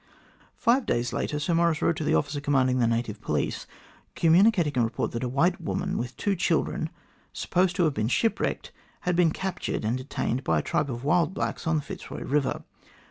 Five 0.55 0.87
days 0.87 1.13
later 1.13 1.37
Sir 1.37 1.53
Maurice 1.53 1.79
wrote 1.79 1.95
to 1.97 2.03
the 2.03 2.15
officer 2.15 2.41
command 2.41 2.71
ing 2.71 2.79
the 2.79 2.87
native 2.87 3.21
police, 3.21 3.67
communicating 4.15 4.75
a 4.79 4.83
report 4.83 5.11
that 5.11 5.23
a 5.23 5.29
white 5.29 5.61
woman 5.61 5.95
with 5.95 6.17
two 6.17 6.35
children, 6.35 6.89
supposed 7.33 7.75
to 7.75 7.83
have 7.83 7.93
been 7.93 8.07
shipwrecked, 8.07 8.71
had 9.01 9.15
been 9.15 9.29
captured 9.29 9.85
and 9.85 9.99
detained 9.99 10.43
by 10.43 10.57
a 10.57 10.61
tribe 10.63 10.89
of 10.89 11.03
wild 11.03 11.35
blacks 11.35 11.67
on 11.67 11.75
the 11.75 11.83
Fitzroy 11.83 12.23
Kiver. 12.25 12.63